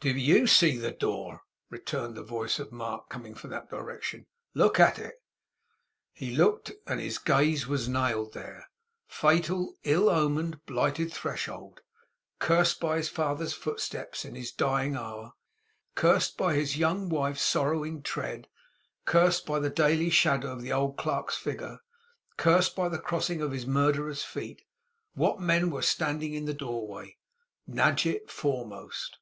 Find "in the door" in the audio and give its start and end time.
26.34-26.86